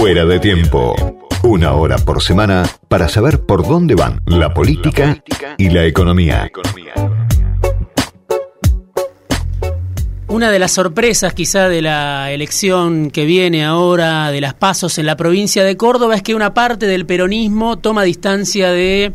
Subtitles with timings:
[0.00, 0.94] Fuera de tiempo.
[1.42, 5.22] Una hora por semana para saber por dónde van la política
[5.58, 6.50] y la economía.
[10.28, 15.04] Una de las sorpresas quizá de la elección que viene ahora de las pasos en
[15.04, 19.12] la provincia de Córdoba es que una parte del peronismo toma distancia de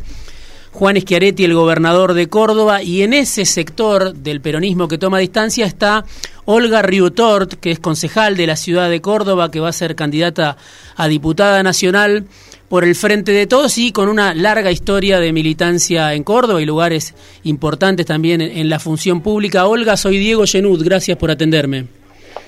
[0.75, 5.65] Juan Schiaretti, el gobernador de Córdoba, y en ese sector del peronismo que toma distancia
[5.65, 6.03] está
[6.43, 10.57] Olga Riutort, que es concejal de la ciudad de Córdoba, que va a ser candidata
[10.97, 12.25] a diputada nacional
[12.67, 16.65] por el Frente de Todos y con una larga historia de militancia en Córdoba y
[16.65, 17.15] lugares
[17.45, 19.67] importantes también en, la función pública.
[19.67, 21.85] Olga, soy Diego Genud, gracias por atenderme.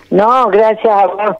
[0.09, 1.37] No, gracias a vos.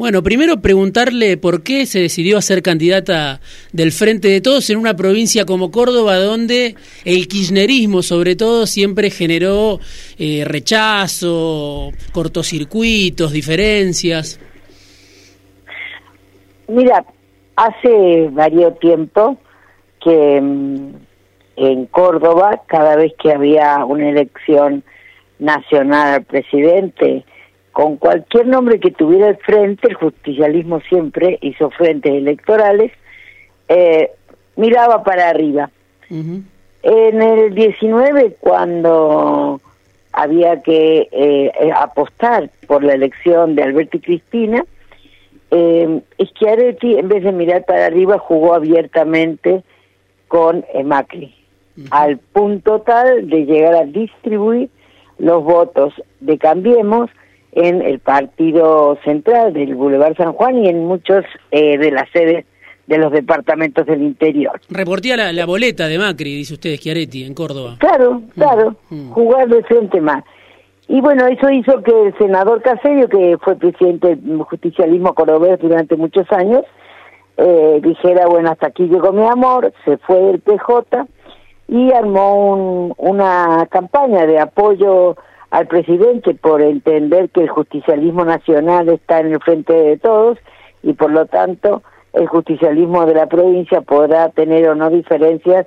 [0.00, 3.38] Bueno, primero preguntarle por qué se decidió a ser candidata
[3.74, 9.10] del Frente de Todos en una provincia como Córdoba, donde el kirchnerismo, sobre todo, siempre
[9.10, 9.78] generó
[10.18, 14.40] eh, rechazo, cortocircuitos, diferencias.
[16.66, 17.04] Mira,
[17.56, 19.36] hace varios tiempo
[20.02, 20.94] que mm,
[21.56, 24.82] en Córdoba, cada vez que había una elección
[25.38, 27.26] nacional al presidente,
[27.80, 32.92] con cualquier nombre que tuviera el frente, el justicialismo siempre hizo frentes electorales,
[33.68, 34.10] eh,
[34.56, 35.70] miraba para arriba.
[36.10, 39.62] En el 19, cuando
[40.12, 44.62] había que eh, eh, apostar por la elección de Alberto y Cristina,
[45.50, 49.62] eh, Schiaretti, en vez de mirar para arriba, jugó abiertamente
[50.28, 51.34] con Macri,
[51.90, 54.68] al punto tal de llegar a distribuir
[55.16, 57.08] los votos de Cambiemos
[57.52, 62.44] en el partido central del Boulevard San Juan y en muchos eh, de las sedes
[62.86, 64.60] de los departamentos del interior.
[64.68, 67.76] Reportía la, boleta de Macri, dice usted, Schiaretti, en Córdoba.
[67.78, 69.10] Claro, mm, claro, mm.
[69.12, 70.24] jugar de frente más.
[70.88, 75.94] Y bueno, eso hizo que el senador Caserio, que fue presidente del justicialismo cordobés durante
[75.96, 76.64] muchos años,
[77.36, 81.06] eh, dijera, bueno, hasta aquí llegó mi amor, se fue del PJ
[81.68, 85.16] y armó una campaña de apoyo
[85.50, 90.38] al presidente por entender que el justicialismo nacional está en el frente de todos
[90.82, 95.66] y por lo tanto el justicialismo de la provincia podrá tener o no diferencias,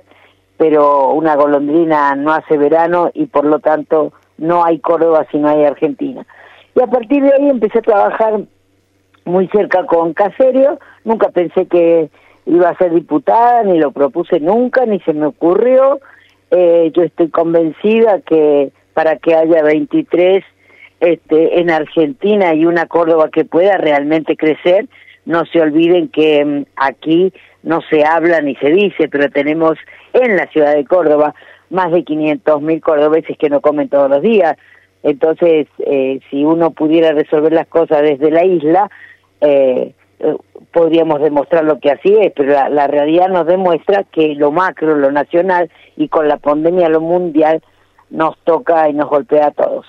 [0.56, 5.48] pero una golondrina no hace verano y por lo tanto no hay Córdoba si no
[5.48, 6.26] hay Argentina.
[6.74, 8.40] Y a partir de ahí empecé a trabajar
[9.24, 12.10] muy cerca con Caserio, nunca pensé que
[12.46, 16.00] iba a ser diputada, ni lo propuse nunca, ni se me ocurrió.
[16.50, 20.44] Eh, yo estoy convencida que para que haya 23
[21.00, 24.86] este, en Argentina y una Córdoba que pueda realmente crecer.
[25.26, 29.76] No se olviden que mm, aquí no se habla ni se dice, pero tenemos
[30.12, 31.34] en la ciudad de Córdoba
[31.70, 34.56] más de 500 mil cordobeses que no comen todos los días.
[35.02, 38.90] Entonces, eh, si uno pudiera resolver las cosas desde la isla,
[39.40, 39.92] eh,
[40.72, 44.94] podríamos demostrar lo que así es, pero la, la realidad nos demuestra que lo macro,
[44.94, 47.62] lo nacional y con la pandemia lo mundial
[48.14, 49.86] nos toca y nos golpea a todos.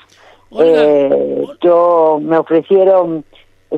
[0.60, 3.24] Eh, yo me ofrecieron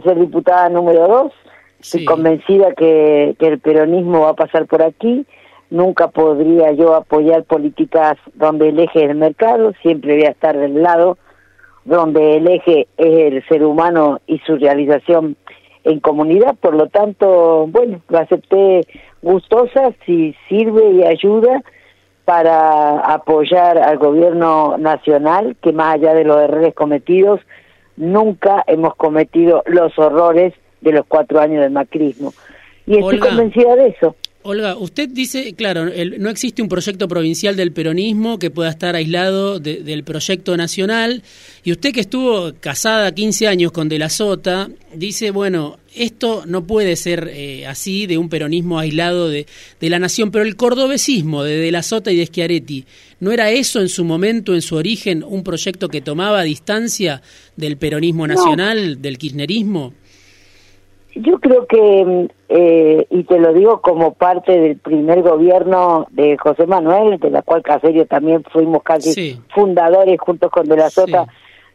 [0.04, 1.34] ser diputada número dos,
[1.80, 5.26] estoy convencida que, que el peronismo va a pasar por aquí,
[5.70, 10.58] nunca podría yo apoyar políticas donde el eje es el mercado, siempre voy a estar
[10.58, 11.18] del lado
[11.86, 15.38] donde el eje es el ser humano y su realización
[15.84, 18.82] en comunidad, por lo tanto, bueno, lo acepté
[19.22, 21.64] gustosa, si sirve y ayuda,
[22.28, 27.40] para apoyar al gobierno nacional, que más allá de los errores cometidos,
[27.96, 32.34] nunca hemos cometido los horrores de los cuatro años del macrismo.
[32.86, 34.18] Y estoy convencida de eso.
[34.48, 39.60] Olga, usted dice, claro, no existe un proyecto provincial del peronismo que pueda estar aislado
[39.60, 41.22] del proyecto nacional,
[41.66, 46.66] y usted que estuvo casada 15 años con De la Sota, dice, bueno, esto no
[46.66, 49.46] puede ser eh, así de un peronismo aislado de,
[49.82, 52.86] la nación, pero el cordobesismo de De la Sota y de Schiaretti,
[53.20, 57.22] ¿no era eso en su momento, en su origen, un proyecto que tomaba distancia
[57.58, 59.94] del peronismo nacional, del kirchnerismo?
[61.22, 66.68] Yo creo que, eh, y te lo digo como parte del primer gobierno de José
[66.68, 71.28] Manuel, de la cual Caserio también fuimos casi fundadores juntos con De la Sota,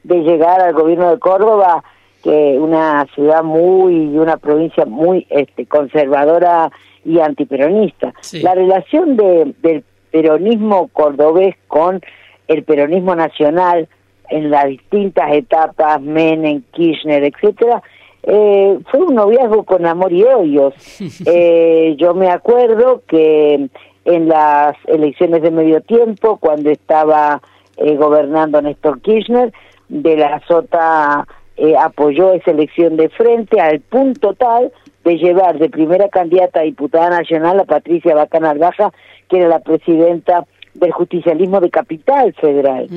[0.04, 1.82] de llegar al gobierno de Córdoba,
[2.22, 6.70] que una ciudad muy, y una provincia muy este, conservadora
[7.04, 8.14] y antiperonista.
[8.42, 12.00] La relación de, del peronismo cordobés con
[12.46, 13.88] el peronismo nacional
[14.28, 17.82] en las distintas etapas, Menem, Kirchner, etcétera,
[18.22, 20.74] eh, fue un noviazgo con amor y odios.
[21.26, 23.68] Eh, yo me acuerdo que
[24.04, 27.40] en las elecciones de medio tiempo, cuando estaba
[27.76, 29.52] eh, gobernando Néstor Kirchner,
[29.88, 31.26] de la Sota
[31.56, 34.72] eh, apoyó esa elección de frente al punto tal
[35.04, 38.92] de llevar de primera candidata a diputada nacional a Patricia Bacanal Baja,
[39.28, 42.88] que era la presidenta del justicialismo de Capital Federal.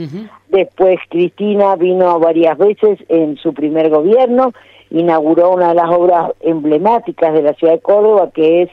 [0.50, 4.54] Después Cristina vino varias veces en su primer gobierno,
[4.90, 8.70] inauguró una de las obras emblemáticas de la ciudad de Córdoba, que es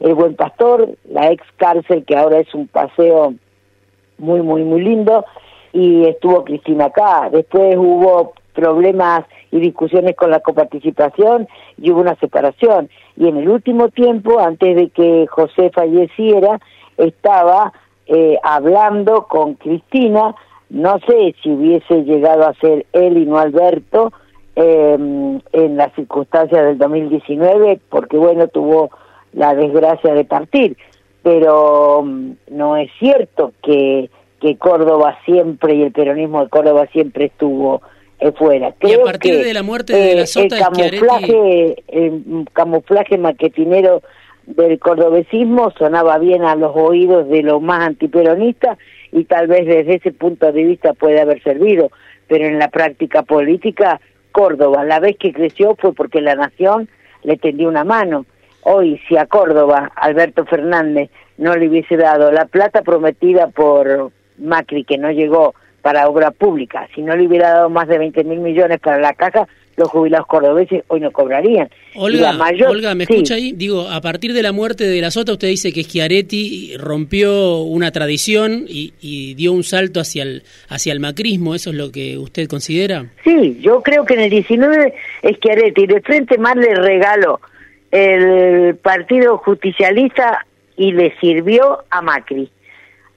[0.00, 3.34] El Buen Pastor, la ex cárcel, que ahora es un paseo
[4.18, 5.24] muy, muy, muy lindo,
[5.72, 7.28] y estuvo Cristina acá.
[7.30, 11.46] Después hubo problemas y discusiones con la coparticipación
[11.76, 12.88] y hubo una separación.
[13.16, 16.58] Y en el último tiempo, antes de que José falleciera,
[16.96, 17.72] estaba
[18.06, 20.34] eh, hablando con Cristina,
[20.70, 24.12] no sé si hubiese llegado a ser él y no Alberto
[24.56, 24.96] eh,
[25.52, 28.90] en las circunstancias del 2019, porque bueno, tuvo
[29.32, 30.76] la desgracia de partir,
[31.22, 34.10] pero mm, no es cierto que,
[34.40, 37.82] que Córdoba siempre y el peronismo de Córdoba siempre estuvo
[38.18, 38.74] eh, fuera.
[38.80, 44.02] y a partir de la muerte de la Sota el camuflaje, el camuflaje maquetinero
[44.46, 48.78] del cordobesismo sonaba bien a los oídos de los más antiperonistas
[49.12, 51.90] y tal vez desde ese punto de vista puede haber servido,
[52.26, 54.00] pero en la práctica política,
[54.36, 56.90] Córdoba, la vez que creció fue porque la nación
[57.22, 58.26] le tendió una mano.
[58.60, 64.84] Hoy, si a Córdoba, Alberto Fernández, no le hubiese dado la plata prometida por Macri,
[64.84, 68.40] que no llegó para obra pública, si no le hubiera dado más de 20 mil
[68.40, 71.68] millones para la caja, los jubilados cordobeses hoy no cobrarían.
[71.94, 72.36] Olga,
[72.68, 73.52] Olga ¿me escucha ahí?
[73.52, 77.90] Digo, a partir de la muerte de la Sota, usted dice que Schiaretti rompió una
[77.90, 82.48] tradición y, dio un salto hacia el, hacia el macrismo, ¿eso es lo que usted
[82.48, 83.06] considera?
[83.24, 84.94] Sí, yo creo que en el 19
[85.34, 87.40] Schiaretti de frente más le regaló
[87.90, 90.46] el Partido Justicialista
[90.76, 92.50] y le sirvió a Macri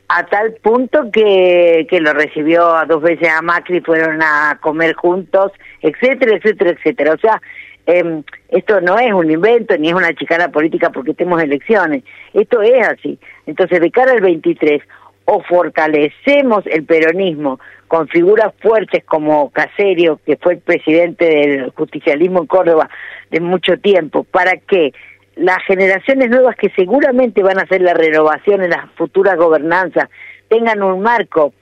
[0.10, 4.96] a tal punto que, que lo recibió a dos veces a Macri, fueron a comer
[4.96, 5.52] juntos,
[5.82, 7.14] etcétera, etcétera, etcétera.
[7.14, 7.40] O sea,
[7.86, 12.04] eh, esto no es un invento ni es una chicana política porque tenemos elecciones,
[12.34, 13.20] esto es así.
[13.46, 14.82] Entonces, de cara al 23,
[15.26, 22.40] o fortalecemos el peronismo con figuras fuertes como Caserio, que fue el presidente del justicialismo
[22.40, 22.90] en Córdoba
[23.30, 24.92] de mucho tiempo, para que
[25.40, 30.10] las generaciones nuevas que seguramente van a hacer la renovación en las futuras gobernanzas
[30.50, 31.54] tengan un marco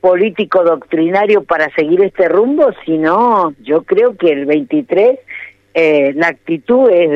[0.00, 5.18] político doctrinario para seguir este rumbo, si no, yo creo que el 23
[5.74, 7.10] eh, la actitud es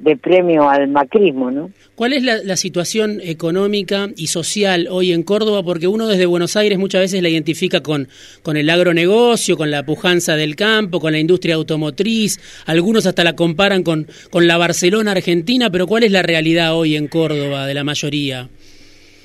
[0.00, 1.70] de, premio al macrismo, ¿no?
[1.94, 5.62] ¿Cuál es la, situación económica y social hoy en Córdoba?
[5.62, 8.08] Porque uno desde Buenos Aires muchas veces la identifica con,
[8.42, 13.34] con el agronegocio, con la pujanza del campo, con la industria automotriz, algunos hasta la
[13.34, 17.74] comparan con, con la Barcelona argentina, pero ¿cuál es la realidad hoy en Córdoba de
[17.74, 18.48] la mayoría?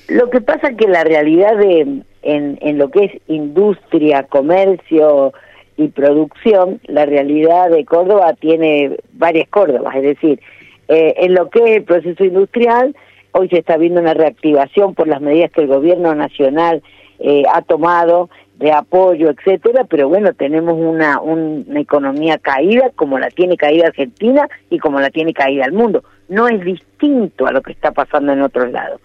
[0.08, 5.32] Lo que pasa es que la realidad de, en, en lo que es industria, comercio,
[5.78, 10.40] y producción, la realidad de Córdoba tiene varias Córdobas, es decir,
[10.88, 12.96] eh, en lo que es el proceso industrial,
[13.32, 16.82] hoy se está viendo una reactivación por las medidas que el gobierno nacional
[17.20, 23.30] eh, ha tomado de apoyo, etcétera, pero bueno, tenemos una, una economía caída como la
[23.30, 26.02] tiene caída Argentina y como la tiene caída el mundo.
[26.28, 29.00] No es distinto a lo que está pasando en otros lados.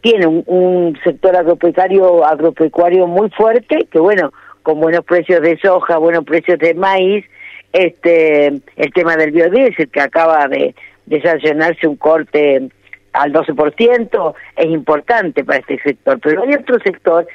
[0.00, 4.32] Tiene un, un sector agropecuario, agropecuario muy fuerte, que bueno,
[4.66, 7.24] con buenos precios de soja, buenos precios de maíz,
[7.72, 10.74] este el tema del biodiesel que acaba de,
[11.06, 12.68] de un corte
[13.12, 17.28] al 12% es importante para este sector, pero hay otro sector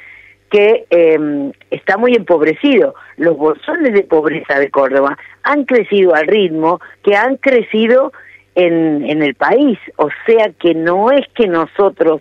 [0.50, 2.94] que eh, está muy empobrecido.
[3.16, 8.12] Los bolsones de pobreza de Córdoba han crecido al ritmo que han crecido
[8.54, 12.20] en el país, o sea que no es que nosotros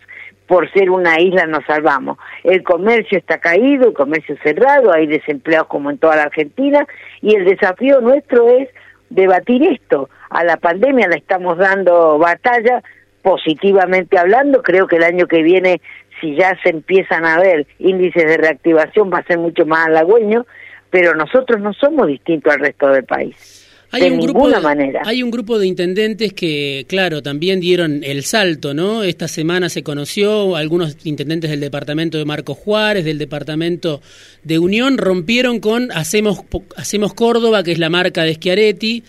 [0.51, 2.17] por ser una isla nos salvamos.
[2.43, 6.86] El comercio está caído, el comercio cerrado, hay desempleados como en toda la Argentina
[7.22, 8.67] y el desafío nuestro es
[9.10, 10.10] debatir esto.
[10.29, 12.84] A la pandemia la estamos dando batalla,
[13.22, 15.79] positivamente hablando, creo que el año que viene,
[16.20, 20.46] si ya se empiezan a ver índices de reactivación, va a ser mucho más halagüeño,
[20.89, 23.61] pero nosotros no somos distintos al resto del país.
[23.91, 25.01] Hay un grupo de, manera.
[25.05, 29.03] Hay un grupo de intendentes que, claro, también dieron el salto, ¿no?
[29.03, 34.01] Esta semana se conoció, algunos intendentes del departamento de Marcos Juárez, del departamento
[34.43, 36.41] de Unión, rompieron con Hacemos,
[36.77, 39.03] Hacemos Córdoba, que es la marca de Schiaretti,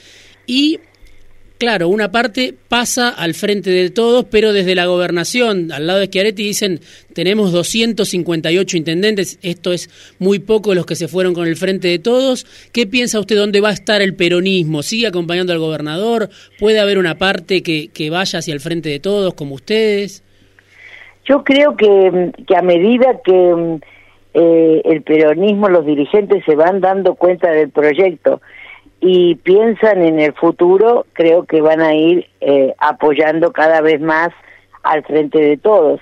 [0.46, 0.80] y
[1.62, 6.06] claro, una parte pasa al frente de todos, pero desde la gobernación, al lado de
[6.06, 6.80] Schiaretti, dicen,
[7.14, 9.88] tenemos 258 intendentes, esto es
[10.18, 12.46] muy poco los que se fueron con el frente de todos.
[12.72, 14.82] ¿Qué piensa usted dónde va a estar el peronismo?
[14.82, 16.30] ¿Sigue acompañando al gobernador?
[16.58, 20.24] ¿Puede haber una parte que, vaya hacia el frente de todos, como ustedes?
[21.26, 23.78] Yo creo que, que a medida que
[24.34, 28.40] eh, el peronismo, los dirigentes se van dando cuenta del proyecto,
[29.04, 34.28] y piensan en el futuro, creo que van a ir eh, apoyando cada vez más
[34.84, 36.00] al frente de todos.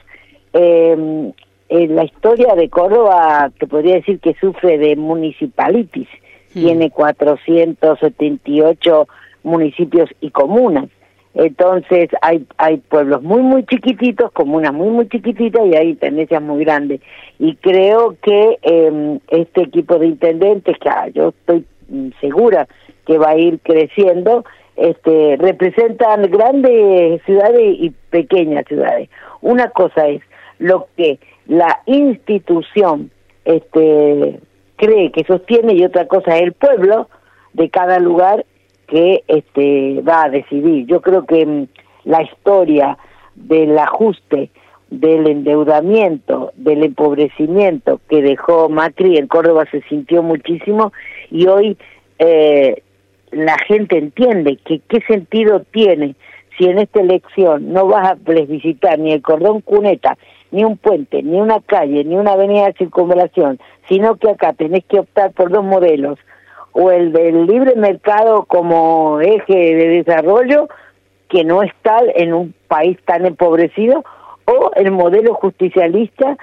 [0.52, 1.33] Eh,
[1.71, 6.09] en la historia de Córdoba, te podría decir que sufre de municipalitis,
[6.54, 6.61] hmm.
[6.61, 9.09] tiene 478
[9.45, 10.90] municipios y comunas.
[11.33, 16.64] Entonces hay hay pueblos muy muy chiquititos, comunas muy muy chiquititas y hay tendencias muy
[16.64, 17.00] grandes.
[17.38, 21.64] Y creo que eh, este equipo de intendentes, que ah, yo estoy
[22.20, 22.68] segura
[23.06, 24.44] que va a ir creciendo,
[24.76, 29.09] este representan grandes ciudades y pequeñas ciudades.
[29.40, 30.23] Una cosa es
[30.59, 33.11] lo que la institución
[33.44, 34.40] este
[34.76, 37.09] cree que sostiene y otra cosa es el pueblo
[37.52, 38.47] de cada lugar
[38.87, 40.87] que este va a decidir.
[40.87, 41.66] Yo creo que mm,
[42.04, 42.99] la historia
[43.35, 44.50] del ajuste,
[44.90, 50.92] del endeudamiento, del empobrecimiento que dejó Macri en Córdoba se sintió muchísimo
[51.30, 51.76] y hoy
[52.18, 52.82] eh,
[53.30, 56.14] la gente entiende que qué sentido tiene
[56.58, 60.18] si en esta elección no vas a plebiscitar ni el cordón cuneta,
[60.50, 63.58] ni un puente, ni una calle, ni una avenida de circunvalación,
[63.88, 66.18] sino que acá tenés que optar por dos modelos,
[66.72, 70.68] o el del libre mercado como eje de desarrollo,
[71.28, 74.04] que no es tal en un país tan empobrecido,
[74.44, 76.37] o el modelo justicialista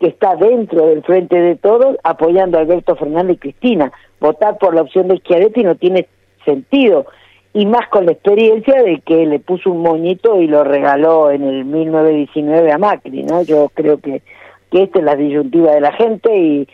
[0.00, 3.92] que está dentro del frente de todos apoyando a Alberto Fernández y Cristina.
[4.22, 6.06] Votar por la opción de Schiaretti no tiene
[6.44, 7.06] sentido,
[7.52, 11.42] y más con la experiencia de que le puso un moñito y lo regaló en
[11.42, 13.42] el 1919 a Macri, ¿no?
[13.42, 14.22] Yo creo que,
[14.70, 16.68] que esta es la disyuntiva de la gente y,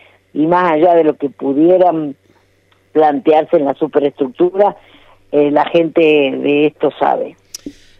[0.46, 2.16] más allá de lo que pudieran
[2.92, 4.76] plantearse en la superestructura,
[5.32, 7.34] eh, la gente de esto sabe.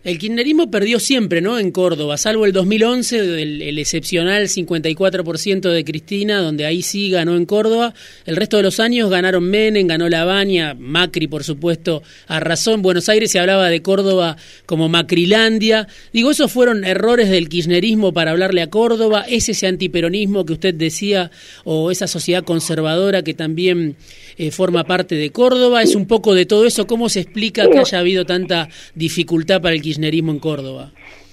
[0.08, 1.58] El kirchnerismo perdió siempre, ¿no?
[1.58, 7.44] En Córdoba, salvo el 2011, el, excepcional 54% de Cristina, donde ahí sí ganó en
[7.44, 7.92] Córdoba.
[8.24, 12.80] El resto de los años ganaron Menem, ganó Lavagna, Macri, por supuesto, a razón.
[12.80, 15.88] Buenos Aires se hablaba de Córdoba como Macrilandia.
[16.10, 19.26] Digo, esos fueron errores del kirchnerismo para hablarle a Córdoba.
[19.28, 21.30] ¿Es ese antiperonismo que usted decía,
[21.64, 23.96] o esa sociedad conservadora que también
[24.38, 25.82] eh, forma parte de Córdoba?
[25.82, 26.86] ¿Es un poco de todo eso?
[26.86, 29.97] ¿Cómo se explica que haya habido tanta dificultad para el kirchnerismo?
[30.04, 30.90] En Córdoba.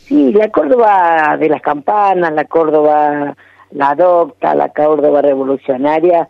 [0.08, 3.36] Sí, la Córdoba de las campanas, la Córdoba
[3.72, 6.28] la docta, la Córdoba revolucionaria,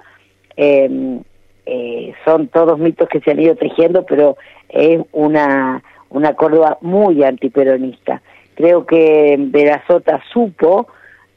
[0.55, 1.21] em,
[1.65, 4.35] eh, son todos mitos que se han ido tejiendo, pero
[4.69, 8.21] es una, una Córdoba muy antiperonista.
[8.55, 10.87] Creo que Verazota supo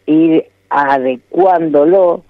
[0.07, 2.25] ir adecuándolo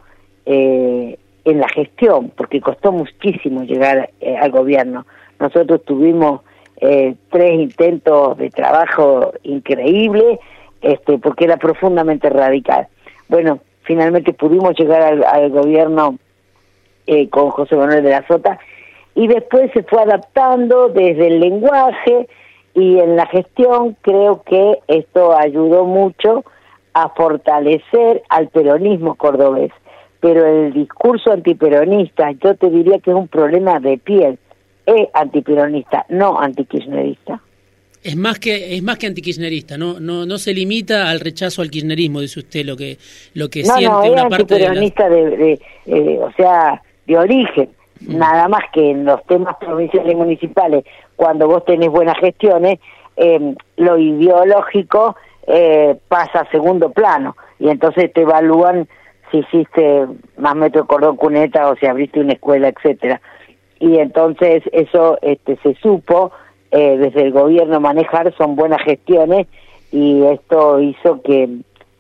[0.47, 5.07] eh, en la gestión, porque costó muchísimo llegar eh, al gobierno.
[5.39, 6.41] Nosotros tuvimos
[6.81, 10.39] eh, tres intentos de trabajo increíbles,
[10.81, 12.87] este, porque era profundamente radical.
[13.29, 16.19] Bueno, finalmente pudimos llegar al, gobierno
[17.07, 18.59] eh, con José Manuel de la Sota
[19.15, 22.29] y después se fue adaptando desde el lenguaje
[22.75, 26.45] y en la gestión creo que esto ayudó mucho
[26.95, 29.73] a fortalecer al peronismo cordobés.
[30.21, 34.39] Pero el discurso antiperonista yo te diría que es un problema de piel
[34.95, 37.41] es antiperonista, no antikirchnerista.
[38.03, 41.71] Es más que es más que antikirchnerista, no no no se limita al rechazo al
[41.71, 42.97] kirchnerismo, dice usted lo que
[43.35, 47.69] lo que siente no, una parte de, de, eh, o sea, de origen,
[48.01, 48.17] mm.
[48.17, 50.85] nada más que en los temas provinciales y municipales,
[51.17, 52.79] cuando vos tenés buenas gestiones,
[53.17, 55.17] eh, lo ideológico
[55.47, 58.89] eh, pasa a segundo plano y entonces te evalúan
[59.31, 63.21] si hiciste más metro cordón cuneta o si abriste una escuela, etcétera
[63.81, 66.33] y entonces eso este, se supo
[66.71, 69.47] eh, desde el gobierno manejar, son buenas gestiones
[69.93, 71.49] y esto hizo que,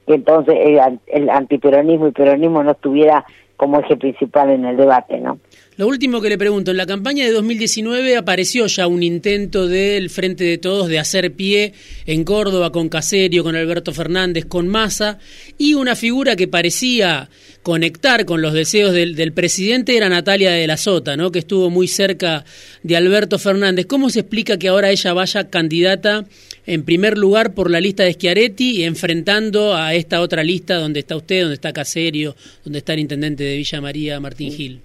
[0.07, 3.25] entonces el, el antiperonismo y peronismo no estuviera
[3.57, 5.39] como eje principal en el debate, ¿no?
[5.79, 10.11] Lo último que le pregunto, en la campaña de 2019 apareció ya un intento del
[10.11, 11.73] Frente de Todos de hacer pie
[12.05, 15.21] en Córdoba con Caserio, con Alberto Fernández, con Massa,
[15.57, 17.31] y una figura que parecía
[17.63, 21.31] conectar con los deseos del, presidente era Natalia de la Sota, ¿no?
[21.31, 22.45] que estuvo muy cerca
[22.83, 23.87] de Alberto Fernández.
[23.87, 26.27] ¿Cómo se explica que ahora ella vaya candidata
[26.67, 31.15] en primer lugar por la lista de Schiaretti, enfrentando a esta otra lista donde está
[31.15, 34.81] usted, donde está Caserio, donde está el intendente de Villa María, Martín Gil?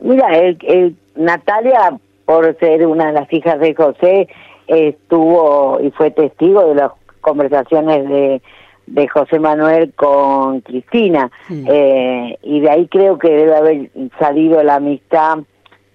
[0.00, 4.28] Mira, el, Natalia, por ser una de las hijas de José,
[4.66, 8.42] estuvo y fue testigo de las conversaciones de,
[8.86, 11.30] de José Manuel con Cristina.
[11.50, 15.38] Eh, y de ahí creo que debe haber salido la amistad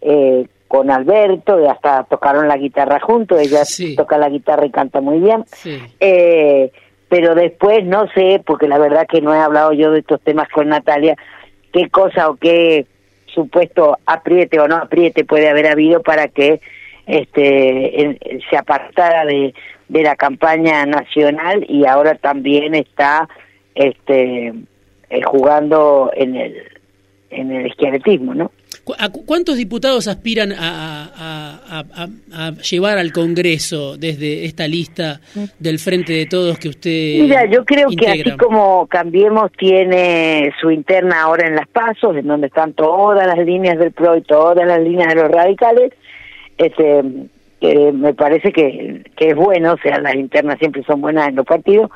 [0.02, 3.62] eh, con Alberto, y hasta tocaron la guitarra juntos, ella
[3.96, 5.46] toca la guitarra y canta muy bien.
[6.00, 6.72] Eh,
[7.08, 10.50] pero después no sé, porque la verdad que no he hablado yo de estos temas
[10.50, 11.16] con Natalia,
[11.72, 12.88] qué cosa o qué
[13.36, 16.62] supuesto apriete o no apriete puede haber habido para que
[17.06, 18.18] este
[18.50, 19.54] se apartara de,
[19.90, 23.30] de la campaña nacional y ahora también está
[23.76, 24.54] este
[25.10, 26.56] eh, jugando en el
[27.30, 27.72] en el
[28.34, 28.52] ¿no?
[29.26, 31.82] ¿Cuántos diputados aspiran a,
[32.70, 35.20] llevar al Congreso desde esta lista
[35.60, 40.70] del Frente de Todos que usted Mira, yo creo que así como Cambiemos tiene su
[40.70, 44.68] interna ahora en las pasos, en donde están todas las líneas del PRO y todas
[44.68, 45.92] las líneas de los radicales,
[46.58, 47.04] este,
[47.62, 51.46] me parece que, que es bueno, o sea, las internas siempre son buenas en los
[51.46, 51.90] partidos,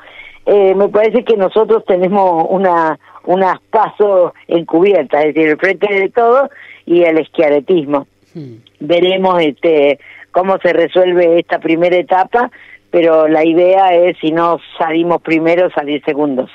[0.46, 6.08] eh, me parece que nosotros tenemos una unas pasos encubiertas, es decir, el frente de
[6.08, 6.48] todo
[6.86, 8.06] y el esquiaretismo.
[8.34, 8.56] Hmm.
[8.80, 9.98] Veremos este
[10.30, 12.50] cómo se resuelve esta primera etapa,
[12.90, 16.50] pero la idea es, si no salimos primero, salir segundos.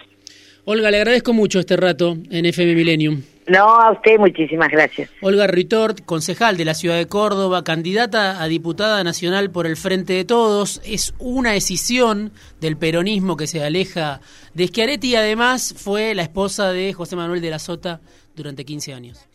[0.65, 3.21] Olga, le agradezco mucho este rato en FM Millennium.
[3.47, 5.11] No, a usted muchísimas gracias.
[5.21, 10.13] Olga Ritort, concejal de la ciudad de Córdoba, candidata a diputada nacional por el Frente
[10.13, 10.81] de Todos.
[10.83, 14.19] Es una decisión del peronismo que se aleja
[14.55, 18.01] de Schiaretti y además fue la esposa de José Manuel de la Sota
[18.35, 19.27] durante 15 años.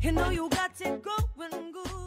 [0.00, 1.97] You know you got it going good.